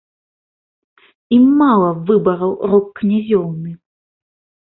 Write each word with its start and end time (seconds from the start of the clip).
Ім 1.37 1.43
мала 1.59 1.89
выбараў 2.09 2.51
рок-князёўны! 2.71 3.71